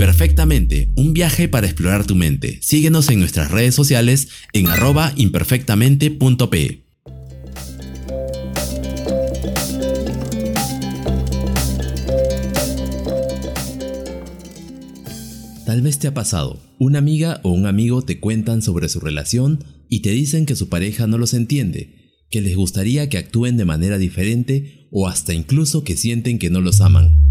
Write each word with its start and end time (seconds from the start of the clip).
Imperfectamente, 0.00 0.92
un 0.94 1.12
viaje 1.12 1.48
para 1.48 1.66
explorar 1.66 2.06
tu 2.06 2.14
mente. 2.14 2.60
Síguenos 2.62 3.10
en 3.10 3.18
nuestras 3.18 3.50
redes 3.50 3.74
sociales 3.74 4.28
en 4.52 4.68
arroba 4.68 5.12
imperfectamente.pe. 5.16 6.84
Tal 15.66 15.82
vez 15.82 15.98
te 15.98 16.06
ha 16.06 16.14
pasado, 16.14 16.62
una 16.78 17.00
amiga 17.00 17.40
o 17.42 17.50
un 17.50 17.66
amigo 17.66 18.02
te 18.02 18.20
cuentan 18.20 18.62
sobre 18.62 18.88
su 18.88 19.00
relación 19.00 19.64
y 19.88 20.02
te 20.02 20.10
dicen 20.10 20.46
que 20.46 20.54
su 20.54 20.68
pareja 20.68 21.08
no 21.08 21.18
los 21.18 21.34
entiende, 21.34 22.14
que 22.30 22.40
les 22.40 22.54
gustaría 22.54 23.08
que 23.08 23.18
actúen 23.18 23.56
de 23.56 23.64
manera 23.64 23.98
diferente 23.98 24.86
o 24.92 25.08
hasta 25.08 25.34
incluso 25.34 25.82
que 25.82 25.96
sienten 25.96 26.38
que 26.38 26.50
no 26.50 26.60
los 26.60 26.80
aman. 26.80 27.27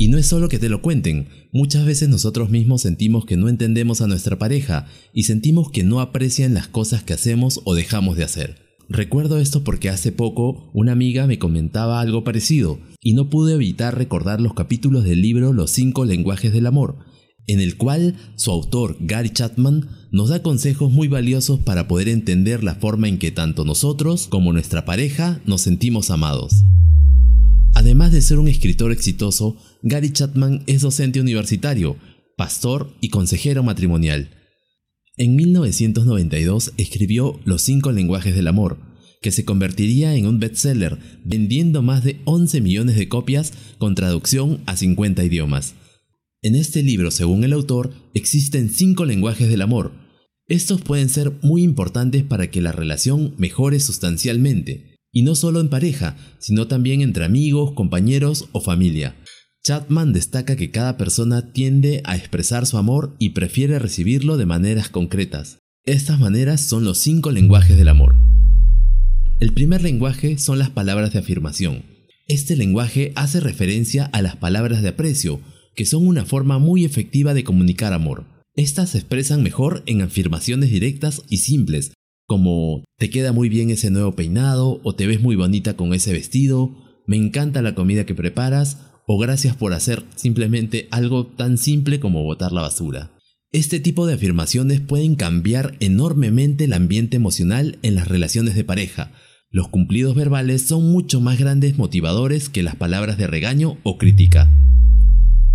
Y 0.00 0.08
no 0.08 0.16
es 0.16 0.26
solo 0.26 0.48
que 0.48 0.60
te 0.60 0.68
lo 0.68 0.80
cuenten, 0.80 1.26
muchas 1.52 1.84
veces 1.84 2.08
nosotros 2.08 2.50
mismos 2.50 2.82
sentimos 2.82 3.26
que 3.26 3.36
no 3.36 3.48
entendemos 3.48 4.00
a 4.00 4.06
nuestra 4.06 4.38
pareja 4.38 4.86
y 5.12 5.24
sentimos 5.24 5.72
que 5.72 5.82
no 5.82 6.00
aprecian 6.00 6.54
las 6.54 6.68
cosas 6.68 7.02
que 7.02 7.14
hacemos 7.14 7.60
o 7.64 7.74
dejamos 7.74 8.16
de 8.16 8.22
hacer. 8.22 8.68
Recuerdo 8.88 9.38
esto 9.40 9.64
porque 9.64 9.90
hace 9.90 10.12
poco 10.12 10.70
una 10.72 10.92
amiga 10.92 11.26
me 11.26 11.40
comentaba 11.40 12.00
algo 12.00 12.22
parecido 12.22 12.78
y 13.02 13.14
no 13.14 13.28
pude 13.28 13.54
evitar 13.54 13.98
recordar 13.98 14.40
los 14.40 14.54
capítulos 14.54 15.02
del 15.02 15.20
libro 15.20 15.52
Los 15.52 15.72
cinco 15.72 16.04
lenguajes 16.04 16.52
del 16.52 16.66
amor, 16.66 16.98
en 17.48 17.58
el 17.58 17.76
cual 17.76 18.14
su 18.36 18.52
autor 18.52 18.96
Gary 19.00 19.30
Chapman 19.30 19.88
nos 20.12 20.28
da 20.28 20.42
consejos 20.42 20.92
muy 20.92 21.08
valiosos 21.08 21.58
para 21.58 21.88
poder 21.88 22.08
entender 22.08 22.62
la 22.62 22.76
forma 22.76 23.08
en 23.08 23.18
que 23.18 23.32
tanto 23.32 23.64
nosotros 23.64 24.28
como 24.28 24.52
nuestra 24.52 24.84
pareja 24.84 25.40
nos 25.44 25.62
sentimos 25.62 26.10
amados. 26.10 26.64
Además 27.78 28.10
de 28.10 28.22
ser 28.22 28.40
un 28.40 28.48
escritor 28.48 28.90
exitoso, 28.90 29.56
Gary 29.82 30.10
Chapman 30.10 30.64
es 30.66 30.80
docente 30.80 31.20
universitario, 31.20 31.96
pastor 32.36 32.92
y 33.00 33.08
consejero 33.08 33.62
matrimonial. 33.62 34.30
En 35.16 35.36
1992 35.36 36.72
escribió 36.76 37.38
Los 37.44 37.62
cinco 37.62 37.92
lenguajes 37.92 38.34
del 38.34 38.48
amor, 38.48 38.80
que 39.22 39.30
se 39.30 39.44
convertiría 39.44 40.16
en 40.16 40.26
un 40.26 40.40
bestseller, 40.40 40.98
vendiendo 41.24 41.80
más 41.82 42.02
de 42.02 42.20
11 42.24 42.62
millones 42.62 42.96
de 42.96 43.08
copias 43.08 43.52
con 43.78 43.94
traducción 43.94 44.60
a 44.66 44.76
50 44.76 45.22
idiomas. 45.22 45.74
En 46.42 46.56
este 46.56 46.82
libro, 46.82 47.12
según 47.12 47.44
el 47.44 47.52
autor, 47.52 47.92
existen 48.12 48.70
cinco 48.70 49.04
lenguajes 49.04 49.48
del 49.48 49.62
amor. 49.62 49.92
Estos 50.48 50.80
pueden 50.80 51.08
ser 51.10 51.32
muy 51.42 51.62
importantes 51.62 52.24
para 52.24 52.50
que 52.50 52.60
la 52.60 52.72
relación 52.72 53.36
mejore 53.38 53.78
sustancialmente, 53.78 54.87
y 55.12 55.22
no 55.22 55.34
solo 55.34 55.60
en 55.60 55.68
pareja, 55.68 56.16
sino 56.38 56.66
también 56.68 57.00
entre 57.00 57.24
amigos, 57.24 57.72
compañeros 57.72 58.48
o 58.52 58.60
familia. 58.60 59.16
Chapman 59.64 60.12
destaca 60.12 60.56
que 60.56 60.70
cada 60.70 60.96
persona 60.96 61.52
tiende 61.52 62.00
a 62.04 62.16
expresar 62.16 62.66
su 62.66 62.78
amor 62.78 63.16
y 63.18 63.30
prefiere 63.30 63.78
recibirlo 63.78 64.36
de 64.36 64.46
maneras 64.46 64.88
concretas. 64.88 65.58
Estas 65.84 66.20
maneras 66.20 66.60
son 66.60 66.84
los 66.84 66.98
cinco 66.98 67.30
lenguajes 67.30 67.76
del 67.76 67.88
amor. 67.88 68.14
El 69.40 69.52
primer 69.52 69.82
lenguaje 69.82 70.38
son 70.38 70.58
las 70.58 70.70
palabras 70.70 71.12
de 71.12 71.20
afirmación. 71.20 71.84
Este 72.26 72.56
lenguaje 72.56 73.12
hace 73.14 73.40
referencia 73.40 74.04
a 74.04 74.20
las 74.20 74.36
palabras 74.36 74.82
de 74.82 74.88
aprecio, 74.88 75.40
que 75.74 75.86
son 75.86 76.06
una 76.06 76.24
forma 76.24 76.58
muy 76.58 76.84
efectiva 76.84 77.34
de 77.34 77.44
comunicar 77.44 77.92
amor. 77.92 78.26
Estas 78.54 78.90
se 78.90 78.98
expresan 78.98 79.42
mejor 79.42 79.82
en 79.86 80.02
afirmaciones 80.02 80.70
directas 80.70 81.22
y 81.28 81.38
simples, 81.38 81.92
como 82.28 82.84
te 82.98 83.08
queda 83.08 83.32
muy 83.32 83.48
bien 83.48 83.70
ese 83.70 83.90
nuevo 83.90 84.12
peinado 84.12 84.80
o 84.84 84.94
te 84.94 85.06
ves 85.06 85.20
muy 85.22 85.34
bonita 85.34 85.76
con 85.76 85.94
ese 85.94 86.12
vestido, 86.12 86.76
me 87.06 87.16
encanta 87.16 87.62
la 87.62 87.74
comida 87.74 88.04
que 88.04 88.14
preparas 88.14 88.78
o 89.06 89.18
gracias 89.18 89.56
por 89.56 89.72
hacer 89.72 90.04
simplemente 90.14 90.88
algo 90.90 91.26
tan 91.26 91.56
simple 91.56 92.00
como 92.00 92.22
botar 92.22 92.52
la 92.52 92.60
basura. 92.60 93.12
Este 93.50 93.80
tipo 93.80 94.06
de 94.06 94.12
afirmaciones 94.12 94.82
pueden 94.82 95.14
cambiar 95.14 95.76
enormemente 95.80 96.64
el 96.64 96.74
ambiente 96.74 97.16
emocional 97.16 97.78
en 97.80 97.94
las 97.94 98.08
relaciones 98.08 98.54
de 98.54 98.64
pareja. 98.64 99.10
Los 99.50 99.68
cumplidos 99.68 100.14
verbales 100.14 100.60
son 100.66 100.92
mucho 100.92 101.22
más 101.22 101.38
grandes 101.38 101.78
motivadores 101.78 102.50
que 102.50 102.62
las 102.62 102.76
palabras 102.76 103.16
de 103.16 103.26
regaño 103.26 103.78
o 103.84 103.96
crítica. 103.96 104.50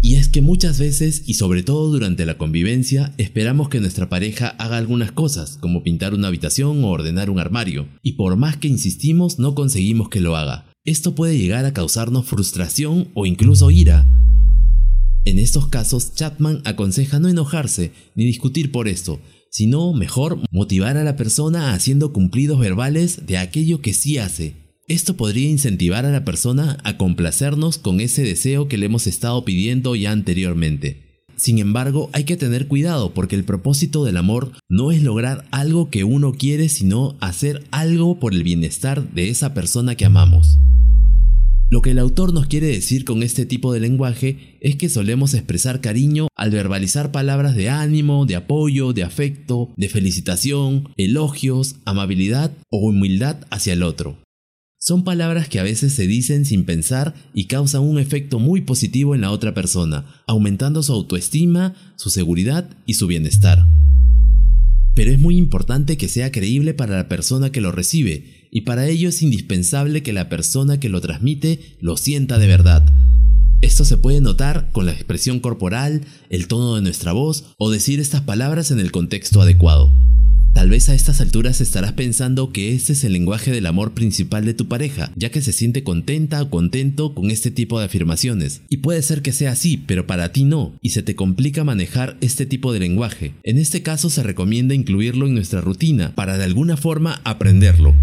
Y 0.06 0.16
es 0.16 0.28
que 0.28 0.42
muchas 0.42 0.80
veces, 0.80 1.24
y 1.28 1.36
sobre 1.36 1.64
todo 1.64 1.90
durante 1.90 2.26
la 2.26 2.38
convivencia, 2.38 3.14
esperamos 3.18 3.70
que 3.70 3.80
nuestra 3.80 4.10
pareja 4.10 4.50
haga 4.50 4.76
algunas 4.76 5.14
cosas, 5.14 5.58
como 5.62 5.82
pintar 5.82 6.14
una 6.14 6.28
habitación 6.28 6.84
o 6.84 6.90
ordenar 6.90 7.30
un 7.30 7.40
armario, 7.40 7.88
y 8.02 8.12
por 8.12 8.36
más 8.36 8.58
que 8.58 8.68
insistimos 8.68 9.40
no 9.40 9.56
conseguimos 9.56 10.10
que 10.10 10.20
lo 10.20 10.36
haga. 10.36 10.66
Esto 10.84 11.16
puede 11.16 11.38
llegar 11.38 11.64
a 11.64 11.72
causarnos 11.72 12.26
frustración 12.26 13.12
o 13.14 13.26
incluso 13.26 13.72
ira. 13.72 14.06
En 15.24 15.40
estos 15.40 15.70
casos, 15.70 16.14
Chapman 16.16 16.62
aconseja 16.66 17.22
no 17.22 17.30
enojarse 17.30 17.94
ni 18.14 18.26
discutir 18.26 18.74
por 18.74 18.90
esto, 18.90 19.22
sino 19.52 19.94
mejor 19.94 20.38
motivar 20.52 20.98
a 20.98 21.06
la 21.06 21.16
persona 21.16 21.74
haciendo 21.74 22.12
cumplidos 22.12 22.60
verbales 22.60 23.26
de 23.26 23.38
aquello 23.38 23.80
que 23.80 23.94
sí 23.94 24.18
hace, 24.18 24.63
esto 24.88 25.16
podría 25.16 25.50
incentivar 25.50 26.06
a 26.06 26.12
la 26.12 26.26
persona 26.26 26.78
a 26.84 26.98
complacernos 26.98 27.78
con 27.78 28.00
ese 28.00 28.24
deseo 28.24 28.68
que 28.68 28.78
le 28.78 28.88
hemos 28.88 29.08
estado 29.08 29.46
pidiendo 29.46 29.96
ya 29.96 30.12
anteriormente. 30.12 31.02
Sin 31.36 31.58
embargo, 31.60 32.10
hay 32.14 32.26
que 32.26 32.38
tener 32.38 32.68
cuidado 32.68 33.14
porque 33.14 33.36
el 33.36 33.44
propósito 33.44 34.04
del 34.04 34.18
amor 34.18 34.52
no 34.70 34.92
es 34.92 35.02
lograr 35.02 35.46
algo 35.52 35.90
que 35.90 36.04
uno 36.04 36.34
quiere, 36.34 36.70
sino 36.70 37.16
hacer 37.22 37.64
algo 37.72 38.20
por 38.20 38.34
el 38.34 38.44
bienestar 38.44 39.10
de 39.14 39.30
esa 39.30 39.54
persona 39.54 39.96
que 39.96 40.06
amamos. 40.06 40.60
Lo 41.70 41.82
que 41.82 41.92
el 41.92 42.00
autor 42.00 42.34
nos 42.34 42.46
quiere 42.46 42.68
decir 42.68 43.04
con 43.04 43.24
este 43.24 43.48
tipo 43.48 43.74
de 43.74 43.80
lenguaje 43.80 44.58
es 44.62 44.76
que 44.76 44.90
solemos 44.90 45.34
expresar 45.34 45.82
cariño 45.82 46.28
al 46.36 46.52
verbalizar 46.52 47.12
palabras 47.12 47.56
de 47.56 47.70
ánimo, 47.70 48.28
de 48.28 48.36
apoyo, 48.36 48.94
de 48.94 49.04
afecto, 49.04 49.72
de 49.76 49.90
felicitación, 49.90 50.90
elogios, 50.98 51.78
amabilidad 51.86 52.52
o 52.70 52.78
humildad 52.78 53.38
hacia 53.50 53.74
el 53.74 53.82
otro. 53.82 54.23
Son 54.86 55.06
palabras 55.06 55.48
que 55.48 55.62
a 55.62 55.64
veces 55.64 55.94
se 55.94 56.08
dicen 56.08 56.44
sin 56.44 56.66
pensar 56.66 57.16
y 57.34 57.46
causan 57.46 57.84
un 57.84 58.00
efecto 58.00 58.38
muy 58.38 58.60
positivo 58.60 59.16
en 59.16 59.22
la 59.22 59.32
otra 59.32 59.54
persona, 59.54 60.04
aumentando 60.28 60.84
su 60.84 60.92
autoestima, 60.92 61.74
su 61.96 62.10
seguridad 62.10 62.70
y 62.86 62.96
su 62.96 63.08
bienestar. 63.08 63.66
Pero 64.94 65.12
es 65.12 65.20
muy 65.20 65.38
importante 65.38 65.96
que 65.96 66.10
sea 66.10 66.34
creíble 66.34 66.74
para 66.74 66.98
la 66.98 67.08
persona 67.08 67.50
que 67.50 67.62
lo 67.62 67.72
recibe, 67.72 68.50
y 68.52 68.62
para 68.62 68.86
ello 68.86 69.08
es 69.08 69.22
indispensable 69.22 70.04
que 70.04 70.12
la 70.12 70.28
persona 70.28 70.82
que 70.82 70.90
lo 70.90 71.00
transmite 71.00 71.78
lo 71.80 71.96
sienta 71.96 72.38
de 72.38 72.48
verdad. 72.48 72.86
Esto 73.62 73.86
se 73.86 73.96
puede 73.96 74.20
notar 74.20 74.70
con 74.74 74.86
la 74.86 74.92
expresión 74.92 75.40
corporal, 75.40 76.02
el 76.30 76.50
tono 76.50 76.76
de 76.76 76.82
nuestra 76.82 77.14
voz 77.14 77.46
o 77.58 77.72
decir 77.72 78.02
estas 78.02 78.24
palabras 78.24 78.70
en 78.70 78.82
el 78.82 78.92
contexto 78.92 79.42
adecuado. 79.42 79.94
Tal 80.54 80.70
vez 80.70 80.88
a 80.88 80.94
estas 80.94 81.20
alturas 81.20 81.62
estarás 81.62 81.94
pensando 81.94 82.52
que 82.52 82.76
este 82.76 82.94
es 82.94 83.04
el 83.04 83.14
lenguaje 83.14 83.52
del 83.52 83.66
amor 83.66 83.94
principal 83.94 84.46
de 84.46 84.54
tu 84.54 84.68
pareja, 84.68 85.12
ya 85.16 85.32
que 85.32 85.42
se 85.42 85.52
siente 85.52 85.84
contenta 85.84 86.44
o 86.44 86.50
contento 86.52 87.16
con 87.16 87.32
este 87.32 87.50
tipo 87.50 87.80
de 87.80 87.86
afirmaciones. 87.86 88.62
Y 88.70 88.78
puede 88.78 89.02
ser 89.02 89.24
que 89.24 89.34
sea 89.34 89.52
así, 89.52 89.78
pero 89.78 90.06
para 90.06 90.32
ti 90.32 90.46
no, 90.46 90.78
y 90.82 90.90
se 90.92 91.02
te 91.02 91.16
complica 91.16 91.64
manejar 91.64 92.18
este 92.22 92.46
tipo 92.46 92.72
de 92.72 92.80
lenguaje. 92.80 93.34
En 93.42 93.58
este 93.58 93.82
caso 93.82 94.12
se 94.12 94.22
recomienda 94.22 94.76
incluirlo 94.76 95.26
en 95.26 95.34
nuestra 95.34 95.60
rutina 95.60 96.14
para 96.14 96.38
de 96.38 96.44
alguna 96.44 96.78
forma 96.78 97.20
aprenderlo. 97.24 97.96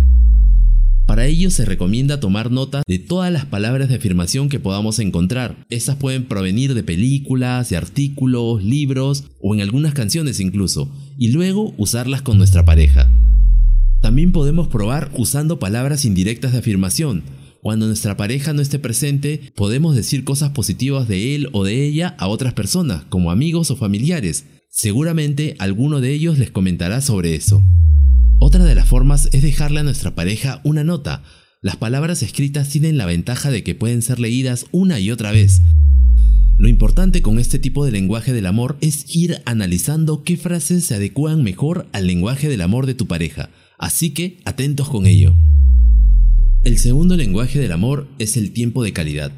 Para 1.10 1.26
ello 1.26 1.50
se 1.50 1.64
recomienda 1.64 2.20
tomar 2.20 2.52
nota 2.52 2.84
de 2.86 3.00
todas 3.00 3.32
las 3.32 3.44
palabras 3.44 3.88
de 3.88 3.96
afirmación 3.96 4.48
que 4.48 4.60
podamos 4.60 5.00
encontrar. 5.00 5.56
Estas 5.68 5.96
pueden 5.96 6.26
provenir 6.26 6.72
de 6.72 6.84
películas, 6.84 7.68
de 7.68 7.76
artículos, 7.76 8.62
libros 8.62 9.24
o 9.42 9.52
en 9.52 9.60
algunas 9.60 9.92
canciones 9.92 10.38
incluso, 10.38 10.88
y 11.18 11.32
luego 11.32 11.74
usarlas 11.78 12.22
con 12.22 12.38
nuestra 12.38 12.64
pareja. 12.64 13.10
También 14.00 14.30
podemos 14.30 14.68
probar 14.68 15.10
usando 15.16 15.58
palabras 15.58 16.04
indirectas 16.04 16.52
de 16.52 16.58
afirmación. 16.58 17.24
Cuando 17.60 17.88
nuestra 17.88 18.16
pareja 18.16 18.52
no 18.52 18.62
esté 18.62 18.78
presente, 18.78 19.52
podemos 19.56 19.96
decir 19.96 20.22
cosas 20.22 20.50
positivas 20.50 21.08
de 21.08 21.34
él 21.34 21.48
o 21.50 21.64
de 21.64 21.86
ella 21.86 22.14
a 22.18 22.28
otras 22.28 22.54
personas, 22.54 23.02
como 23.08 23.32
amigos 23.32 23.72
o 23.72 23.76
familiares. 23.76 24.44
Seguramente 24.68 25.56
alguno 25.58 26.00
de 26.00 26.12
ellos 26.12 26.38
les 26.38 26.52
comentará 26.52 27.00
sobre 27.00 27.34
eso. 27.34 27.64
Otra 28.42 28.64
de 28.64 28.74
las 28.74 28.88
formas 28.88 29.28
es 29.32 29.42
dejarle 29.42 29.80
a 29.80 29.82
nuestra 29.82 30.14
pareja 30.14 30.62
una 30.64 30.82
nota. 30.82 31.22
Las 31.60 31.76
palabras 31.76 32.22
escritas 32.22 32.70
tienen 32.70 32.96
la 32.96 33.04
ventaja 33.04 33.50
de 33.50 33.62
que 33.62 33.74
pueden 33.74 34.00
ser 34.00 34.18
leídas 34.18 34.64
una 34.72 34.98
y 34.98 35.10
otra 35.10 35.30
vez. 35.30 35.60
Lo 36.56 36.66
importante 36.66 37.20
con 37.20 37.38
este 37.38 37.58
tipo 37.58 37.84
de 37.84 37.92
lenguaje 37.92 38.32
del 38.32 38.46
amor 38.46 38.78
es 38.80 39.14
ir 39.14 39.42
analizando 39.44 40.22
qué 40.22 40.38
frases 40.38 40.86
se 40.86 40.94
adecúan 40.94 41.42
mejor 41.42 41.86
al 41.92 42.06
lenguaje 42.06 42.48
del 42.48 42.62
amor 42.62 42.86
de 42.86 42.94
tu 42.94 43.06
pareja, 43.06 43.50
así 43.78 44.14
que 44.14 44.40
atentos 44.46 44.88
con 44.88 45.04
ello. 45.04 45.36
El 46.64 46.78
segundo 46.78 47.16
lenguaje 47.16 47.58
del 47.58 47.72
amor 47.72 48.08
es 48.18 48.38
el 48.38 48.52
tiempo 48.52 48.82
de 48.82 48.94
calidad. 48.94 49.32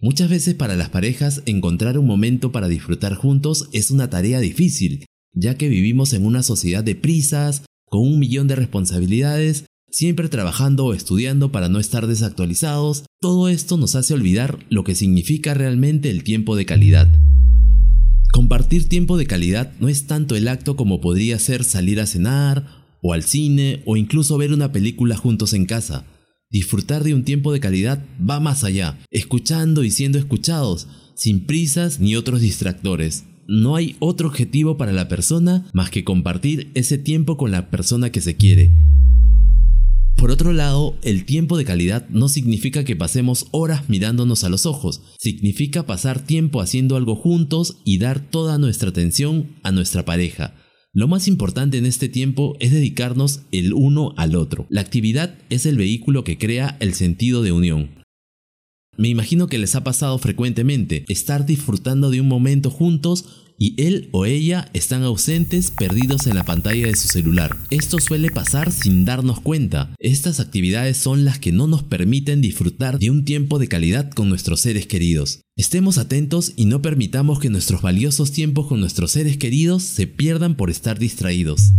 Muchas 0.00 0.30
veces 0.30 0.54
para 0.54 0.76
las 0.76 0.90
parejas 0.90 1.42
encontrar 1.46 1.98
un 1.98 2.06
momento 2.06 2.52
para 2.52 2.68
disfrutar 2.68 3.14
juntos 3.14 3.68
es 3.72 3.90
una 3.90 4.08
tarea 4.08 4.38
difícil, 4.38 5.04
ya 5.32 5.56
que 5.56 5.68
vivimos 5.68 6.12
en 6.12 6.24
una 6.24 6.44
sociedad 6.44 6.84
de 6.84 6.94
prisas, 6.94 7.64
con 7.96 8.06
un 8.06 8.18
millón 8.18 8.46
de 8.46 8.56
responsabilidades, 8.56 9.64
siempre 9.90 10.28
trabajando 10.28 10.84
o 10.84 10.92
estudiando 10.92 11.50
para 11.50 11.70
no 11.70 11.78
estar 11.78 12.06
desactualizados, 12.06 13.04
todo 13.22 13.48
esto 13.48 13.78
nos 13.78 13.94
hace 13.94 14.12
olvidar 14.12 14.58
lo 14.68 14.84
que 14.84 14.94
significa 14.94 15.54
realmente 15.54 16.10
el 16.10 16.22
tiempo 16.22 16.56
de 16.56 16.66
calidad. 16.66 17.08
Compartir 18.32 18.86
tiempo 18.86 19.16
de 19.16 19.24
calidad 19.26 19.72
no 19.80 19.88
es 19.88 20.06
tanto 20.06 20.36
el 20.36 20.46
acto 20.48 20.76
como 20.76 21.00
podría 21.00 21.38
ser 21.38 21.64
salir 21.64 21.98
a 21.98 22.06
cenar, 22.06 22.66
o 23.00 23.14
al 23.14 23.22
cine, 23.22 23.82
o 23.86 23.96
incluso 23.96 24.36
ver 24.36 24.52
una 24.52 24.72
película 24.72 25.16
juntos 25.16 25.54
en 25.54 25.64
casa. 25.64 26.04
Disfrutar 26.50 27.02
de 27.02 27.14
un 27.14 27.24
tiempo 27.24 27.50
de 27.50 27.60
calidad 27.60 28.04
va 28.20 28.40
más 28.40 28.62
allá, 28.62 28.98
escuchando 29.10 29.84
y 29.84 29.90
siendo 29.90 30.18
escuchados, 30.18 30.86
sin 31.14 31.46
prisas 31.46 31.98
ni 31.98 32.14
otros 32.14 32.42
distractores. 32.42 33.24
No 33.48 33.76
hay 33.76 33.96
otro 34.00 34.28
objetivo 34.28 34.76
para 34.76 34.92
la 34.92 35.08
persona 35.08 35.70
más 35.72 35.90
que 35.90 36.02
compartir 36.02 36.70
ese 36.74 36.98
tiempo 36.98 37.36
con 37.36 37.52
la 37.52 37.70
persona 37.70 38.10
que 38.10 38.20
se 38.20 38.36
quiere. 38.36 38.72
Por 40.16 40.30
otro 40.30 40.52
lado, 40.52 40.96
el 41.02 41.24
tiempo 41.24 41.56
de 41.58 41.64
calidad 41.64 42.08
no 42.08 42.28
significa 42.28 42.84
que 42.84 42.96
pasemos 42.96 43.46
horas 43.52 43.88
mirándonos 43.88 44.44
a 44.44 44.48
los 44.48 44.66
ojos, 44.66 45.02
significa 45.18 45.86
pasar 45.86 46.24
tiempo 46.24 46.60
haciendo 46.60 46.96
algo 46.96 47.14
juntos 47.14 47.76
y 47.84 47.98
dar 47.98 48.18
toda 48.18 48.58
nuestra 48.58 48.88
atención 48.88 49.50
a 49.62 49.72
nuestra 49.72 50.04
pareja. 50.04 50.54
Lo 50.92 51.06
más 51.06 51.28
importante 51.28 51.76
en 51.76 51.84
este 51.84 52.08
tiempo 52.08 52.56
es 52.58 52.72
dedicarnos 52.72 53.42
el 53.52 53.74
uno 53.74 54.14
al 54.16 54.34
otro. 54.34 54.66
La 54.70 54.80
actividad 54.80 55.36
es 55.50 55.66
el 55.66 55.76
vehículo 55.76 56.24
que 56.24 56.38
crea 56.38 56.78
el 56.80 56.94
sentido 56.94 57.42
de 57.42 57.52
unión. 57.52 58.05
Me 58.98 59.08
imagino 59.08 59.46
que 59.46 59.58
les 59.58 59.74
ha 59.74 59.84
pasado 59.84 60.18
frecuentemente 60.18 61.04
estar 61.08 61.44
disfrutando 61.44 62.10
de 62.10 62.20
un 62.20 62.28
momento 62.28 62.70
juntos 62.70 63.26
y 63.58 63.74
él 63.82 64.08
o 64.12 64.26
ella 64.26 64.70
están 64.74 65.02
ausentes 65.02 65.70
perdidos 65.70 66.26
en 66.26 66.34
la 66.34 66.44
pantalla 66.44 66.86
de 66.86 66.96
su 66.96 67.08
celular. 67.08 67.56
Esto 67.70 67.98
suele 68.00 68.30
pasar 68.30 68.70
sin 68.72 69.04
darnos 69.04 69.40
cuenta. 69.40 69.94
Estas 69.98 70.40
actividades 70.40 70.96
son 70.96 71.24
las 71.24 71.38
que 71.38 71.52
no 71.52 71.66
nos 71.66 71.82
permiten 71.82 72.40
disfrutar 72.40 72.98
de 72.98 73.10
un 73.10 73.24
tiempo 73.24 73.58
de 73.58 73.68
calidad 73.68 74.10
con 74.10 74.28
nuestros 74.28 74.60
seres 74.60 74.86
queridos. 74.86 75.40
Estemos 75.56 75.98
atentos 75.98 76.52
y 76.56 76.66
no 76.66 76.82
permitamos 76.82 77.38
que 77.38 77.50
nuestros 77.50 77.82
valiosos 77.82 78.32
tiempos 78.32 78.66
con 78.66 78.80
nuestros 78.80 79.12
seres 79.12 79.38
queridos 79.38 79.82
se 79.82 80.06
pierdan 80.06 80.54
por 80.54 80.70
estar 80.70 80.98
distraídos. 80.98 81.72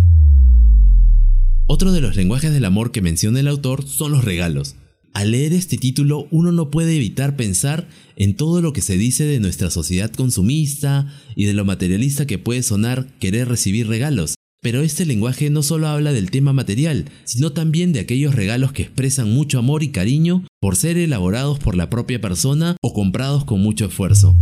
Otro 1.67 1.91
de 1.91 2.01
los 2.01 2.15
lenguajes 2.15 2.53
del 2.53 2.65
amor 2.65 2.91
que 2.91 3.01
menciona 3.01 3.39
el 3.39 3.47
autor 3.47 3.87
son 3.87 4.11
los 4.11 4.23
regalos. 4.23 4.75
Al 5.17 5.31
leer 5.31 5.51
este 5.53 5.79
título 5.79 6.27
uno 6.29 6.51
no 6.51 6.69
puede 6.69 6.95
evitar 6.95 7.35
pensar 7.35 7.87
en 8.17 8.35
todo 8.35 8.61
lo 8.61 8.71
que 8.71 8.81
se 8.83 8.99
dice 8.99 9.23
de 9.23 9.39
nuestra 9.39 9.71
sociedad 9.71 10.11
consumista 10.11 11.11
y 11.35 11.45
de 11.45 11.55
lo 11.55 11.65
materialista 11.65 12.27
que 12.27 12.37
puede 12.37 12.61
sonar 12.61 13.07
querer 13.19 13.47
recibir 13.47 13.87
regalos. 13.87 14.35
Pero 14.61 14.83
este 14.83 15.07
lenguaje 15.07 15.49
no 15.49 15.63
solo 15.63 15.87
habla 15.87 16.13
del 16.13 16.29
tema 16.29 16.53
material, 16.53 17.05
sino 17.23 17.51
también 17.51 17.93
de 17.93 17.99
aquellos 17.99 18.35
regalos 18.35 18.73
que 18.73 18.83
expresan 18.83 19.33
mucho 19.33 19.57
amor 19.57 19.81
y 19.81 19.87
cariño 19.89 20.45
por 20.59 20.75
ser 20.75 20.99
elaborados 20.99 21.57
por 21.57 21.75
la 21.75 21.89
propia 21.89 22.21
persona 22.21 22.77
o 22.83 22.93
comprados 22.93 23.43
con 23.43 23.59
mucho 23.59 23.85
esfuerzo. 23.85 24.35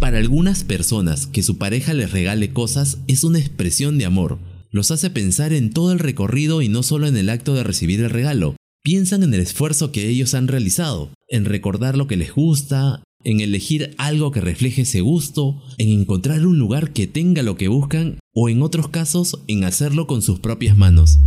Para 0.00 0.18
algunas 0.18 0.64
personas 0.64 1.28
que 1.28 1.44
su 1.44 1.58
pareja 1.58 1.94
les 1.94 2.10
regale 2.10 2.52
cosas 2.52 2.98
es 3.06 3.22
una 3.22 3.38
expresión 3.38 3.98
de 3.98 4.04
amor, 4.04 4.40
los 4.72 4.90
hace 4.90 5.10
pensar 5.10 5.52
en 5.52 5.70
todo 5.70 5.92
el 5.92 6.00
recorrido 6.00 6.60
y 6.60 6.68
no 6.68 6.82
solo 6.82 7.06
en 7.06 7.16
el 7.16 7.30
acto 7.30 7.54
de 7.54 7.62
recibir 7.62 8.00
el 8.00 8.10
regalo, 8.10 8.56
Piensan 8.86 9.24
en 9.24 9.34
el 9.34 9.40
esfuerzo 9.40 9.90
que 9.90 10.08
ellos 10.08 10.34
han 10.34 10.46
realizado, 10.46 11.10
en 11.26 11.44
recordar 11.44 11.96
lo 11.96 12.06
que 12.06 12.16
les 12.16 12.32
gusta, 12.32 13.02
en 13.24 13.40
elegir 13.40 13.96
algo 13.98 14.30
que 14.30 14.40
refleje 14.40 14.82
ese 14.82 15.00
gusto, 15.00 15.60
en 15.76 15.88
encontrar 15.88 16.46
un 16.46 16.60
lugar 16.60 16.92
que 16.92 17.08
tenga 17.08 17.42
lo 17.42 17.56
que 17.56 17.66
buscan 17.66 18.20
o 18.32 18.48
en 18.48 18.62
otros 18.62 18.88
casos 18.88 19.42
en 19.48 19.64
hacerlo 19.64 20.06
con 20.06 20.22
sus 20.22 20.38
propias 20.38 20.76
manos. 20.76 21.18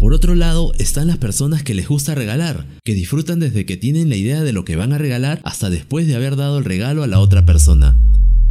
Por 0.00 0.12
otro 0.12 0.34
lado 0.34 0.72
están 0.76 1.06
las 1.06 1.18
personas 1.18 1.62
que 1.62 1.74
les 1.74 1.86
gusta 1.86 2.16
regalar, 2.16 2.66
que 2.82 2.94
disfrutan 2.94 3.38
desde 3.38 3.64
que 3.64 3.76
tienen 3.76 4.08
la 4.08 4.16
idea 4.16 4.42
de 4.42 4.52
lo 4.52 4.64
que 4.64 4.74
van 4.74 4.92
a 4.92 4.98
regalar 4.98 5.40
hasta 5.44 5.70
después 5.70 6.08
de 6.08 6.16
haber 6.16 6.34
dado 6.34 6.58
el 6.58 6.64
regalo 6.64 7.04
a 7.04 7.06
la 7.06 7.20
otra 7.20 7.46
persona. 7.46 7.96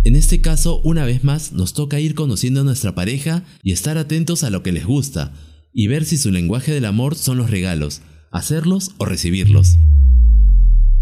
En 0.06 0.16
este 0.16 0.39
caso, 0.39 0.80
una 0.86 1.04
vez 1.04 1.25
más, 1.25 1.51
nos 1.51 1.74
toca 1.74 2.00
ir 2.00 2.16
conociendo 2.16 2.62
a 2.62 2.63
nuestra 2.63 2.95
pareja 2.95 3.44
y 3.62 3.74
estar 3.74 3.98
atentos 3.98 4.45
a 4.45 4.50
lo 4.50 4.63
que 4.63 4.72
les 4.72 4.86
gusta, 4.86 5.34
y 5.74 5.88
ver 5.88 6.06
si 6.06 6.18
su 6.18 6.31
lenguaje 6.31 6.74
del 6.74 6.86
amor 6.86 7.16
son 7.16 7.38
los 7.38 7.50
regalos, 7.50 8.01
hacerlos 8.31 8.92
o 8.98 9.06
recibirlos. 9.06 9.78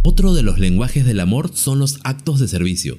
Otro 0.04 0.34
de 0.34 0.44
los 0.44 0.60
lenguajes 0.60 1.06
del 1.06 1.20
amor 1.20 1.52
son 1.54 1.80
los 1.80 2.00
actos 2.04 2.40
de 2.40 2.48
servicio. 2.48 2.98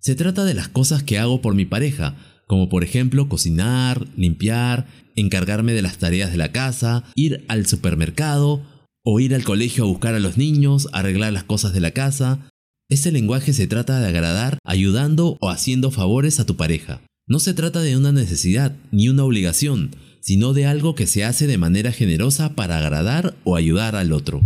Se 0.00 0.14
trata 0.14 0.44
de 0.44 0.54
las 0.54 0.68
cosas 0.68 1.02
que 1.02 1.18
hago 1.18 1.40
por 1.40 1.54
mi 1.54 1.64
pareja, 1.64 2.16
como 2.46 2.68
por 2.68 2.84
ejemplo 2.84 3.28
cocinar, 3.28 4.06
limpiar, 4.16 4.86
encargarme 5.16 5.72
de 5.72 5.82
las 5.82 5.98
tareas 5.98 6.30
de 6.30 6.36
la 6.36 6.52
casa, 6.52 7.04
ir 7.14 7.44
al 7.48 7.66
supermercado 7.66 8.62
o 9.02 9.20
ir 9.20 9.34
al 9.34 9.44
colegio 9.44 9.84
a 9.84 9.86
buscar 9.86 10.14
a 10.14 10.20
los 10.20 10.36
niños, 10.36 10.88
arreglar 10.92 11.32
las 11.32 11.44
cosas 11.44 11.72
de 11.72 11.80
la 11.80 11.92
casa. 11.92 12.48
Este 12.90 13.12
lenguaje 13.12 13.52
se 13.52 13.66
trata 13.66 13.98
de 14.00 14.08
agradar 14.08 14.58
ayudando 14.64 15.38
o 15.40 15.48
haciendo 15.48 15.90
favores 15.90 16.40
a 16.40 16.46
tu 16.46 16.56
pareja. 16.56 17.00
No 17.26 17.38
se 17.38 17.54
trata 17.54 17.80
de 17.80 17.96
una 17.96 18.12
necesidad 18.12 18.76
ni 18.90 19.08
una 19.08 19.24
obligación, 19.24 19.96
sino 20.24 20.54
de 20.54 20.64
algo 20.64 20.94
que 20.94 21.06
se 21.06 21.22
hace 21.22 21.46
de 21.46 21.58
manera 21.58 21.92
generosa 21.92 22.54
para 22.54 22.78
agradar 22.78 23.36
o 23.44 23.56
ayudar 23.56 23.94
al 23.94 24.10
otro. 24.12 24.40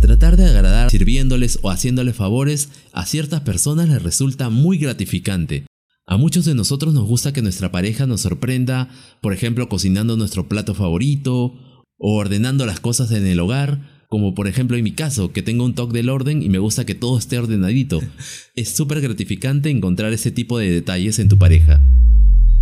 Tratar 0.00 0.38
de 0.38 0.46
agradar 0.46 0.90
sirviéndoles 0.90 1.58
o 1.60 1.70
haciéndoles 1.70 2.16
favores 2.16 2.70
a 2.94 3.04
ciertas 3.04 3.42
personas 3.42 3.90
les 3.90 4.02
resulta 4.02 4.48
muy 4.48 4.78
gratificante. 4.78 5.66
A 6.06 6.16
muchos 6.16 6.46
de 6.46 6.54
nosotros 6.54 6.94
nos 6.94 7.04
gusta 7.04 7.34
que 7.34 7.42
nuestra 7.42 7.70
pareja 7.70 8.06
nos 8.06 8.22
sorprenda, 8.22 8.88
por 9.20 9.34
ejemplo 9.34 9.68
cocinando 9.68 10.16
nuestro 10.16 10.48
plato 10.48 10.74
favorito 10.74 11.54
o 11.98 12.16
ordenando 12.16 12.64
las 12.64 12.80
cosas 12.80 13.10
en 13.12 13.26
el 13.26 13.40
hogar, 13.40 14.06
como 14.08 14.34
por 14.34 14.48
ejemplo 14.48 14.78
en 14.78 14.84
mi 14.84 14.92
caso, 14.92 15.32
que 15.32 15.42
tengo 15.42 15.66
un 15.66 15.74
toque 15.74 15.98
del 15.98 16.08
orden 16.08 16.42
y 16.42 16.48
me 16.48 16.58
gusta 16.58 16.86
que 16.86 16.94
todo 16.94 17.18
esté 17.18 17.38
ordenadito. 17.38 18.00
Es 18.56 18.70
súper 18.70 19.02
gratificante 19.02 19.68
encontrar 19.68 20.14
ese 20.14 20.30
tipo 20.30 20.58
de 20.58 20.70
detalles 20.70 21.18
en 21.18 21.28
tu 21.28 21.36
pareja. 21.36 21.82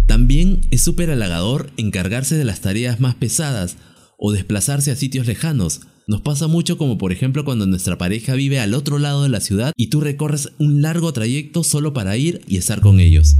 También 0.07 0.61
es 0.71 0.83
súper 0.83 1.11
halagador 1.11 1.71
encargarse 1.77 2.37
de 2.37 2.45
las 2.45 2.61
tareas 2.61 3.01
más 3.01 3.15
pesadas 3.15 3.77
o 4.19 4.33
desplazarse 4.33 4.91
a 4.91 4.97
sitios 4.97 5.27
lejanos. 5.27 5.83
Nos 6.07 6.21
pasa 6.21 6.47
mucho 6.49 6.79
como 6.79 6.99
por 6.99 7.13
ejemplo 7.13 7.45
cuando 7.45 7.67
nuestra 7.67 7.99
pareja 7.99 8.35
vive 8.35 8.61
al 8.61 8.75
otro 8.75 8.99
lado 8.99 9.23
de 9.23 9.29
la 9.29 9.41
ciudad 9.41 9.73
y 9.77 9.89
tú 9.89 10.01
recorres 10.01 10.51
un 10.59 10.83
largo 10.83 11.13
trayecto 11.13 11.65
solo 11.65 11.93
para 11.93 12.17
ir 12.17 12.43
y 12.47 12.57
estar 12.57 12.81
con 12.81 13.01
ellos. 13.01 13.37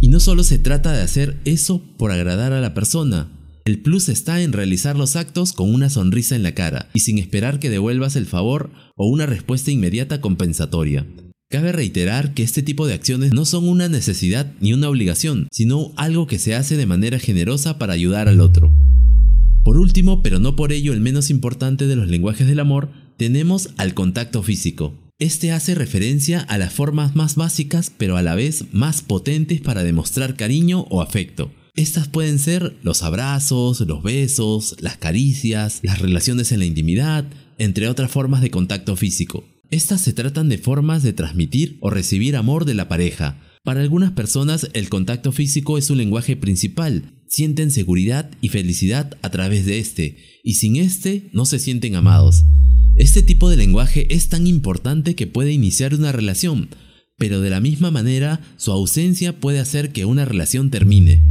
Y 0.00 0.08
no 0.08 0.20
solo 0.20 0.44
se 0.44 0.58
trata 0.58 0.92
de 0.92 1.02
hacer 1.02 1.38
eso 1.44 1.82
por 1.98 2.10
agradar 2.10 2.52
a 2.52 2.60
la 2.60 2.74
persona, 2.74 3.28
el 3.66 3.82
plus 3.82 4.08
está 4.08 4.40
en 4.42 4.52
realizar 4.52 4.96
los 4.96 5.16
actos 5.16 5.52
con 5.52 5.72
una 5.72 5.90
sonrisa 5.90 6.34
en 6.34 6.42
la 6.42 6.54
cara 6.54 6.88
y 6.94 7.00
sin 7.00 7.18
esperar 7.18 7.60
que 7.60 7.70
devuelvas 7.70 8.16
el 8.16 8.26
favor 8.26 8.70
o 8.96 9.06
una 9.06 9.26
respuesta 9.26 9.70
inmediata 9.70 10.20
compensatoria. 10.20 11.06
Cabe 11.52 11.72
reiterar 11.72 12.32
que 12.32 12.44
este 12.44 12.62
tipo 12.62 12.86
de 12.86 12.94
acciones 12.94 13.32
no 13.32 13.44
son 13.44 13.68
una 13.68 13.88
necesidad 13.88 14.52
ni 14.60 14.72
una 14.72 14.88
obligación, 14.88 15.48
sino 15.50 15.90
algo 15.96 16.28
que 16.28 16.38
se 16.38 16.54
hace 16.54 16.76
de 16.76 16.86
manera 16.86 17.18
generosa 17.18 17.76
para 17.76 17.92
ayudar 17.92 18.28
al 18.28 18.40
otro. 18.40 18.70
Por 19.64 19.76
último, 19.76 20.22
pero 20.22 20.38
no 20.38 20.54
por 20.54 20.70
ello 20.70 20.92
el 20.92 21.00
menos 21.00 21.28
importante 21.28 21.88
de 21.88 21.96
los 21.96 22.06
lenguajes 22.06 22.46
del 22.46 22.60
amor, 22.60 22.90
tenemos 23.16 23.70
al 23.78 23.94
contacto 23.94 24.44
físico. 24.44 24.94
Este 25.18 25.50
hace 25.50 25.74
referencia 25.74 26.38
a 26.38 26.56
las 26.56 26.72
formas 26.72 27.16
más 27.16 27.34
básicas 27.34 27.90
pero 27.98 28.16
a 28.16 28.22
la 28.22 28.36
vez 28.36 28.66
más 28.70 29.02
potentes 29.02 29.60
para 29.60 29.82
demostrar 29.82 30.36
cariño 30.36 30.86
o 30.88 31.02
afecto. 31.02 31.50
Estas 31.74 32.06
pueden 32.06 32.38
ser 32.38 32.76
los 32.84 33.02
abrazos, 33.02 33.80
los 33.80 34.04
besos, 34.04 34.76
las 34.78 34.98
caricias, 34.98 35.80
las 35.82 35.98
relaciones 35.98 36.52
en 36.52 36.60
la 36.60 36.66
intimidad, 36.66 37.24
entre 37.58 37.88
otras 37.88 38.12
formas 38.12 38.40
de 38.40 38.52
contacto 38.52 38.94
físico. 38.94 39.44
Estas 39.70 40.00
se 40.00 40.12
tratan 40.12 40.48
de 40.48 40.58
formas 40.58 41.04
de 41.04 41.12
transmitir 41.12 41.78
o 41.80 41.90
recibir 41.90 42.34
amor 42.34 42.64
de 42.64 42.74
la 42.74 42.88
pareja. 42.88 43.40
Para 43.62 43.82
algunas 43.82 44.10
personas 44.10 44.68
el 44.72 44.88
contacto 44.88 45.30
físico 45.30 45.78
es 45.78 45.84
su 45.84 45.94
lenguaje 45.94 46.34
principal, 46.34 47.22
sienten 47.28 47.70
seguridad 47.70 48.28
y 48.40 48.48
felicidad 48.48 49.16
a 49.22 49.30
través 49.30 49.66
de 49.66 49.78
este, 49.78 50.16
y 50.42 50.54
sin 50.54 50.74
este 50.74 51.30
no 51.32 51.44
se 51.44 51.60
sienten 51.60 51.94
amados. 51.94 52.44
Este 52.96 53.22
tipo 53.22 53.48
de 53.48 53.56
lenguaje 53.56 54.12
es 54.12 54.28
tan 54.28 54.48
importante 54.48 55.14
que 55.14 55.28
puede 55.28 55.52
iniciar 55.52 55.94
una 55.94 56.10
relación, 56.10 56.70
pero 57.16 57.40
de 57.40 57.50
la 57.50 57.60
misma 57.60 57.92
manera 57.92 58.40
su 58.56 58.72
ausencia 58.72 59.38
puede 59.38 59.60
hacer 59.60 59.92
que 59.92 60.04
una 60.04 60.24
relación 60.24 60.70
termine. 60.70 61.22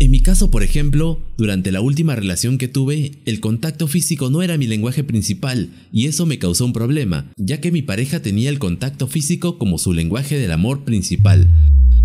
En 0.00 0.12
mi 0.12 0.20
caso, 0.20 0.52
por 0.52 0.62
ejemplo, 0.62 1.20
durante 1.36 1.72
la 1.72 1.80
última 1.80 2.14
relación 2.14 2.56
que 2.56 2.68
tuve, 2.68 3.18
el 3.24 3.40
contacto 3.40 3.88
físico 3.88 4.30
no 4.30 4.42
era 4.42 4.56
mi 4.56 4.68
lenguaje 4.68 5.02
principal 5.02 5.70
y 5.92 6.06
eso 6.06 6.24
me 6.24 6.38
causó 6.38 6.64
un 6.66 6.72
problema, 6.72 7.32
ya 7.36 7.60
que 7.60 7.72
mi 7.72 7.82
pareja 7.82 8.22
tenía 8.22 8.48
el 8.48 8.60
contacto 8.60 9.08
físico 9.08 9.58
como 9.58 9.76
su 9.76 9.92
lenguaje 9.92 10.38
del 10.38 10.52
amor 10.52 10.84
principal. 10.84 11.48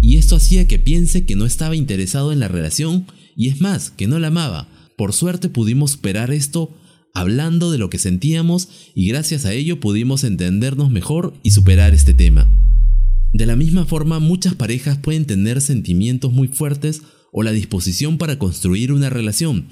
Y 0.02 0.18
esto 0.18 0.38
hacía 0.38 0.68
que 0.68 0.80
piense 0.80 1.26
que 1.26 1.36
no 1.36 1.46
estaba 1.46 1.76
interesado 1.76 2.32
en 2.32 2.40
la 2.40 2.48
relación 2.48 3.06
y 3.36 3.50
es 3.50 3.62
más, 3.62 3.92
que 3.92 4.08
no 4.08 4.18
la 4.18 4.30
amaba. 4.30 4.68
Por 4.98 5.14
suerte 5.14 5.50
pudimos 5.50 5.92
superar 5.92 6.32
esto 6.32 6.76
hablando 7.14 7.72
de 7.72 7.78
lo 7.78 7.92
que 7.92 8.00
sentíamos 8.00 8.70
y 8.96 9.08
gracias 9.08 9.46
a 9.46 9.54
ello 9.54 9.80
pudimos 9.80 10.24
entendernos 10.24 10.90
mejor 10.90 11.36
y 11.44 11.52
superar 11.52 11.94
este 11.94 12.16
tema. 12.16 12.50
De 13.34 13.46
la 13.46 13.56
misma 13.56 13.86
forma, 13.86 14.18
muchas 14.20 14.56
parejas 14.56 14.98
pueden 14.98 15.26
tener 15.26 15.62
sentimientos 15.62 16.34
muy 16.34 16.48
fuertes 16.48 17.04
o 17.34 17.44
la 17.44 17.52
disposición 17.52 18.18
para 18.18 18.40
construir 18.40 18.94
una 18.94 19.10
relación, 19.10 19.68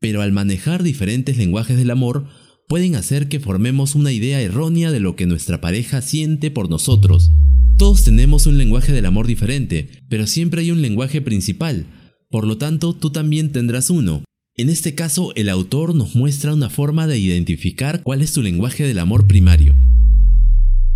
pero 0.00 0.20
al 0.20 0.32
manejar 0.32 0.82
diferentes 0.82 1.38
lenguajes 1.38 1.78
del 1.78 1.90
amor 1.90 2.26
pueden 2.68 2.96
hacer 2.96 3.28
que 3.28 3.40
formemos 3.40 3.94
una 3.94 4.12
idea 4.12 4.40
errónea 4.42 4.90
de 4.90 5.00
lo 5.00 5.16
que 5.16 5.24
nuestra 5.24 5.60
pareja 5.60 6.02
siente 6.02 6.50
por 6.50 6.68
nosotros. 6.68 7.30
Todos 7.78 8.04
tenemos 8.04 8.46
un 8.46 8.58
lenguaje 8.58 8.92
del 8.92 9.06
amor 9.06 9.26
diferente, 9.26 9.88
pero 10.08 10.26
siempre 10.26 10.62
hay 10.62 10.70
un 10.70 10.82
lenguaje 10.82 11.22
principal. 11.22 11.86
Por 12.30 12.46
lo 12.46 12.58
tanto, 12.58 12.94
tú 12.94 13.10
también 13.10 13.52
tendrás 13.52 13.90
uno. 13.90 14.24
En 14.56 14.68
este 14.68 14.94
caso, 14.94 15.32
el 15.34 15.48
autor 15.48 15.94
nos 15.94 16.14
muestra 16.14 16.54
una 16.54 16.70
forma 16.70 17.06
de 17.06 17.18
identificar 17.18 18.02
cuál 18.02 18.22
es 18.22 18.32
tu 18.32 18.42
lenguaje 18.42 18.84
del 18.84 18.98
amor 18.98 19.26
primario. 19.26 19.74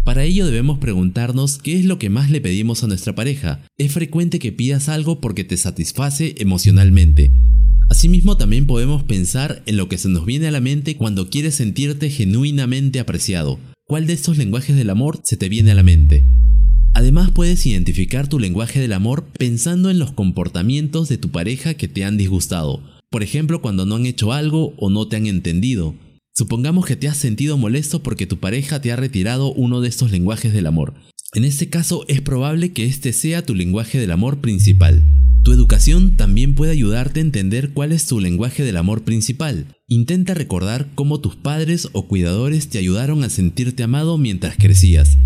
Para 0.04 0.24
ello 0.24 0.46
debemos 0.46 0.78
preguntarnos 0.78 1.58
qué 1.58 1.78
es 1.78 1.84
lo 1.84 1.98
que 1.98 2.10
más 2.10 2.30
le 2.30 2.40
pedimos 2.40 2.82
a 2.82 2.86
nuestra 2.86 3.14
pareja. 3.14 3.60
Es 3.76 3.92
frecuente 3.92 4.38
que 4.38 4.52
pidas 4.52 4.88
algo 4.88 5.20
porque 5.20 5.44
te 5.44 5.56
satisface 5.56 6.34
emocionalmente. 6.38 7.32
Asimismo 7.90 8.36
también 8.36 8.66
podemos 8.66 9.02
pensar 9.02 9.62
en 9.66 9.76
lo 9.76 9.88
que 9.88 9.98
se 9.98 10.08
nos 10.08 10.26
viene 10.26 10.48
a 10.48 10.50
la 10.50 10.60
mente 10.60 10.96
cuando 10.96 11.30
quieres 11.30 11.54
sentirte 11.54 12.10
genuinamente 12.10 13.00
apreciado. 13.00 13.58
¿Cuál 13.86 14.06
de 14.06 14.12
estos 14.12 14.36
lenguajes 14.36 14.76
del 14.76 14.90
amor 14.90 15.20
se 15.24 15.38
te 15.38 15.48
viene 15.48 15.70
a 15.70 15.74
la 15.74 15.82
mente? 15.82 16.24
Además 16.92 17.30
puedes 17.30 17.64
identificar 17.64 18.28
tu 18.28 18.38
lenguaje 18.38 18.80
del 18.80 18.92
amor 18.92 19.28
pensando 19.38 19.88
en 19.88 19.98
los 19.98 20.12
comportamientos 20.12 21.08
de 21.08 21.16
tu 21.16 21.30
pareja 21.30 21.74
que 21.74 21.88
te 21.88 22.04
han 22.04 22.16
disgustado. 22.18 22.82
Por 23.10 23.22
ejemplo, 23.22 23.62
cuando 23.62 23.86
no 23.86 23.96
han 23.96 24.04
hecho 24.04 24.32
algo 24.32 24.74
o 24.76 24.90
no 24.90 25.08
te 25.08 25.16
han 25.16 25.26
entendido. 25.26 25.94
Supongamos 26.38 26.86
que 26.86 26.94
te 26.94 27.08
has 27.08 27.16
sentido 27.16 27.56
molesto 27.56 28.00
porque 28.00 28.24
tu 28.24 28.38
pareja 28.38 28.80
te 28.80 28.92
ha 28.92 28.96
retirado 28.96 29.52
uno 29.54 29.80
de 29.80 29.88
estos 29.88 30.12
lenguajes 30.12 30.52
del 30.52 30.68
amor. 30.68 30.94
En 31.34 31.42
este 31.42 31.68
caso 31.68 32.04
es 32.06 32.20
probable 32.20 32.72
que 32.72 32.84
este 32.84 33.12
sea 33.12 33.44
tu 33.44 33.56
lenguaje 33.56 33.98
del 33.98 34.12
amor 34.12 34.40
principal. 34.40 35.02
Tu 35.42 35.50
educación 35.52 36.16
también 36.16 36.54
puede 36.54 36.70
ayudarte 36.70 37.18
a 37.18 37.24
entender 37.24 37.70
cuál 37.70 37.90
es 37.90 38.06
tu 38.06 38.20
lenguaje 38.20 38.62
del 38.62 38.76
amor 38.76 39.02
principal. 39.02 39.74
Intenta 39.88 40.32
recordar 40.32 40.86
cómo 40.94 41.20
tus 41.20 41.34
padres 41.34 41.88
o 41.92 42.06
cuidadores 42.06 42.68
te 42.68 42.78
ayudaron 42.78 43.24
a 43.24 43.30
sentirte 43.30 43.82
amado 43.82 44.16
mientras 44.16 44.54
crecías. 44.56 45.18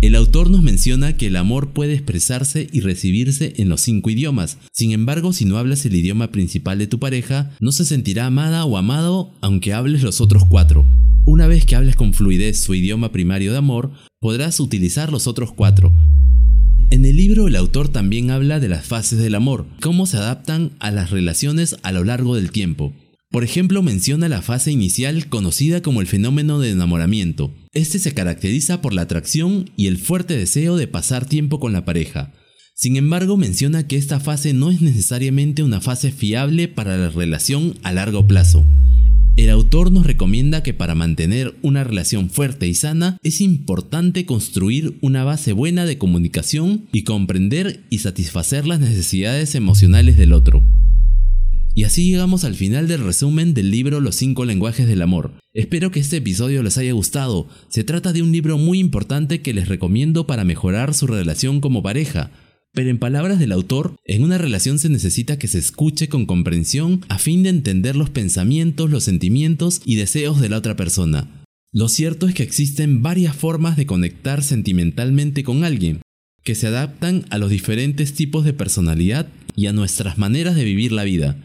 El 0.00 0.14
autor 0.14 0.48
nos 0.48 0.62
menciona 0.62 1.18
que 1.18 1.26
el 1.26 1.36
amor 1.36 1.74
puede 1.74 1.92
expresarse 1.92 2.66
y 2.72 2.80
recibirse 2.80 3.52
en 3.58 3.68
los 3.68 3.82
cinco 3.82 4.08
idiomas. 4.08 4.56
Sin 4.72 4.92
embargo, 4.92 5.34
si 5.34 5.44
no 5.44 5.58
hablas 5.58 5.84
el 5.84 5.94
idioma 5.94 6.32
principal 6.32 6.78
de 6.78 6.86
tu 6.86 6.98
pareja, 6.98 7.50
no 7.60 7.70
se 7.70 7.84
sentirá 7.84 8.24
amada 8.24 8.64
o 8.64 8.78
amado 8.78 9.34
aunque 9.42 9.74
hables 9.74 10.02
los 10.02 10.22
otros 10.22 10.46
cuatro. 10.46 10.86
Una 11.26 11.46
vez 11.46 11.66
que 11.66 11.76
hables 11.76 11.96
con 11.96 12.14
fluidez 12.14 12.58
su 12.58 12.74
idioma 12.74 13.12
primario 13.12 13.52
de 13.52 13.58
amor, 13.58 13.92
podrás 14.20 14.58
utilizar 14.58 15.12
los 15.12 15.26
otros 15.26 15.52
cuatro. 15.52 15.92
En 16.88 17.04
el 17.04 17.18
libro 17.18 17.46
el 17.46 17.54
autor 17.54 17.90
también 17.90 18.30
habla 18.30 18.58
de 18.58 18.68
las 18.68 18.86
fases 18.86 19.18
del 19.18 19.34
amor, 19.34 19.66
cómo 19.82 20.06
se 20.06 20.16
adaptan 20.16 20.72
a 20.80 20.90
las 20.90 21.10
relaciones 21.10 21.76
a 21.82 21.92
lo 21.92 22.04
largo 22.04 22.36
del 22.36 22.52
tiempo. 22.52 22.94
Por 23.30 23.44
ejemplo, 23.44 23.82
menciona 23.82 24.30
la 24.30 24.40
fase 24.40 24.72
inicial 24.72 25.28
conocida 25.28 25.82
como 25.82 26.00
el 26.00 26.06
fenómeno 26.06 26.58
de 26.58 26.70
enamoramiento. 26.70 27.52
Este 27.72 28.00
se 28.00 28.12
caracteriza 28.12 28.82
por 28.82 28.92
la 28.92 29.02
atracción 29.02 29.70
y 29.76 29.86
el 29.86 29.96
fuerte 29.96 30.36
deseo 30.36 30.76
de 30.76 30.88
pasar 30.88 31.26
tiempo 31.26 31.60
con 31.60 31.72
la 31.72 31.84
pareja. 31.84 32.32
Sin 32.74 32.96
embargo, 32.96 33.36
menciona 33.36 33.86
que 33.86 33.94
esta 33.94 34.18
fase 34.18 34.52
no 34.54 34.72
es 34.72 34.80
necesariamente 34.80 35.62
una 35.62 35.80
fase 35.80 36.10
fiable 36.10 36.66
para 36.66 36.96
la 36.96 37.10
relación 37.10 37.74
a 37.84 37.92
largo 37.92 38.26
plazo. 38.26 38.64
El 39.36 39.50
autor 39.50 39.92
nos 39.92 40.04
recomienda 40.04 40.64
que 40.64 40.74
para 40.74 40.96
mantener 40.96 41.54
una 41.62 41.84
relación 41.84 42.28
fuerte 42.28 42.66
y 42.66 42.74
sana 42.74 43.18
es 43.22 43.40
importante 43.40 44.26
construir 44.26 44.98
una 45.00 45.22
base 45.22 45.52
buena 45.52 45.86
de 45.86 45.96
comunicación 45.96 46.88
y 46.90 47.04
comprender 47.04 47.84
y 47.88 47.98
satisfacer 47.98 48.66
las 48.66 48.80
necesidades 48.80 49.54
emocionales 49.54 50.16
del 50.16 50.32
otro. 50.32 50.64
Y 51.80 51.84
así 51.84 52.10
llegamos 52.10 52.44
al 52.44 52.56
final 52.56 52.88
del 52.88 53.02
resumen 53.02 53.54
del 53.54 53.70
libro 53.70 54.00
Los 54.00 54.16
cinco 54.16 54.44
lenguajes 54.44 54.86
del 54.86 55.00
amor. 55.00 55.32
Espero 55.54 55.90
que 55.90 55.98
este 55.98 56.18
episodio 56.18 56.62
les 56.62 56.76
haya 56.76 56.92
gustado. 56.92 57.48
Se 57.70 57.84
trata 57.84 58.12
de 58.12 58.20
un 58.20 58.32
libro 58.32 58.58
muy 58.58 58.78
importante 58.78 59.40
que 59.40 59.54
les 59.54 59.66
recomiendo 59.66 60.26
para 60.26 60.44
mejorar 60.44 60.92
su 60.92 61.06
relación 61.06 61.62
como 61.62 61.82
pareja. 61.82 62.32
Pero 62.74 62.90
en 62.90 62.98
palabras 62.98 63.38
del 63.38 63.50
autor, 63.52 63.96
en 64.04 64.22
una 64.22 64.36
relación 64.36 64.78
se 64.78 64.90
necesita 64.90 65.38
que 65.38 65.48
se 65.48 65.56
escuche 65.56 66.10
con 66.10 66.26
comprensión 66.26 67.00
a 67.08 67.16
fin 67.16 67.42
de 67.42 67.48
entender 67.48 67.96
los 67.96 68.10
pensamientos, 68.10 68.90
los 68.90 69.04
sentimientos 69.04 69.80
y 69.82 69.94
deseos 69.94 70.38
de 70.38 70.50
la 70.50 70.58
otra 70.58 70.76
persona. 70.76 71.46
Lo 71.72 71.88
cierto 71.88 72.28
es 72.28 72.34
que 72.34 72.42
existen 72.42 73.00
varias 73.00 73.34
formas 73.34 73.78
de 73.78 73.86
conectar 73.86 74.42
sentimentalmente 74.42 75.44
con 75.44 75.64
alguien, 75.64 76.02
que 76.44 76.54
se 76.54 76.66
adaptan 76.66 77.24
a 77.30 77.38
los 77.38 77.48
diferentes 77.48 78.12
tipos 78.12 78.44
de 78.44 78.52
personalidad 78.52 79.28
y 79.56 79.64
a 79.64 79.72
nuestras 79.72 80.18
maneras 80.18 80.56
de 80.56 80.64
vivir 80.64 80.92
la 80.92 81.04
vida 81.04 81.38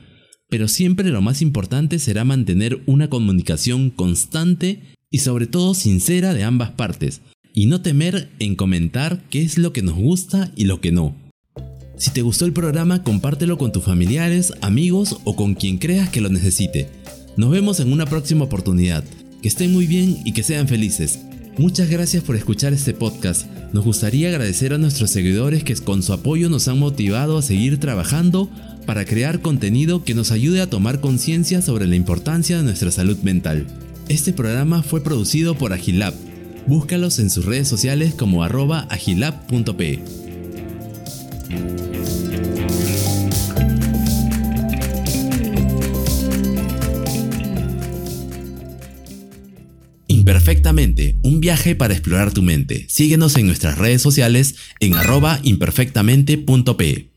pero 0.49 0.67
siempre 0.67 1.09
lo 1.09 1.21
más 1.21 1.41
importante 1.41 1.99
será 1.99 2.23
mantener 2.23 2.81
una 2.85 3.09
comunicación 3.09 3.89
constante 3.89 4.81
y 5.11 5.19
sobre 5.19 5.47
todo 5.47 5.73
sincera 5.73 6.33
de 6.33 6.43
ambas 6.43 6.71
partes, 6.71 7.21
y 7.53 7.67
no 7.67 7.81
temer 7.81 8.29
en 8.39 8.55
comentar 8.55 9.23
qué 9.29 9.41
es 9.41 9.57
lo 9.57 9.73
que 9.73 9.81
nos 9.81 9.95
gusta 9.95 10.51
y 10.55 10.65
lo 10.65 10.81
que 10.81 10.91
no. 10.91 11.15
Si 11.97 12.11
te 12.11 12.21
gustó 12.21 12.45
el 12.45 12.51
programa, 12.51 13.03
compártelo 13.03 13.57
con 13.57 13.71
tus 13.71 13.83
familiares, 13.83 14.53
amigos 14.61 15.19
o 15.23 15.37
con 15.37 15.55
quien 15.55 15.77
creas 15.77 16.09
que 16.09 16.19
lo 16.19 16.29
necesite. 16.29 16.89
Nos 17.37 17.51
vemos 17.51 17.79
en 17.79 17.93
una 17.93 18.05
próxima 18.05 18.43
oportunidad. 18.43 19.03
Que 19.41 19.47
estén 19.47 19.71
muy 19.71 19.87
bien 19.87 20.17
y 20.25 20.33
que 20.33 20.43
sean 20.43 20.67
felices. 20.67 21.19
Muchas 21.57 21.89
gracias 21.89 22.21
por 22.21 22.35
escuchar 22.35 22.73
este 22.73 22.93
podcast. 22.93 23.45
Nos 23.71 23.85
gustaría 23.85 24.27
agradecer 24.27 24.73
a 24.73 24.77
nuestros 24.77 25.09
seguidores 25.09 25.63
que 25.63 25.73
con 25.75 26.03
su 26.03 26.11
apoyo 26.11 26.49
nos 26.49 26.67
han 26.67 26.79
motivado 26.79 27.37
a 27.37 27.41
seguir 27.41 27.79
trabajando 27.79 28.49
para 28.85 29.05
crear 29.05 29.39
contenido 29.39 30.03
que 30.03 30.15
nos 30.15 30.31
ayude 30.31 30.59
a 30.61 30.69
tomar 30.69 30.99
conciencia 30.99 31.61
sobre 31.61 31.87
la 31.87 31.95
importancia 31.95 32.57
de 32.57 32.63
nuestra 32.63 32.91
salud 32.91 33.17
mental. 33.19 33.67
Este 34.09 34.33
programa 34.33 34.83
fue 34.83 35.01
producido 35.01 35.55
por 35.55 35.71
Agilab. 35.71 36.13
Búscalos 36.67 37.19
en 37.19 37.29
sus 37.29 37.45
redes 37.45 37.69
sociales 37.69 38.13
como 38.13 38.43
arroba 38.43 38.81
agilab.pe. 38.89 40.24
Imperfectamente, 50.45 51.15
un 51.23 51.41
viaje 51.41 51.73
para 51.73 51.95
explorar 51.95 52.31
tu 52.31 52.43
mente. 52.43 52.85
Síguenos 52.87 53.35
en 53.35 53.47
nuestras 53.47 53.79
redes 53.79 54.03
sociales 54.03 54.53
en 54.79 54.93
arroba 54.93 55.39
imperfectamente.pe. 55.41 57.14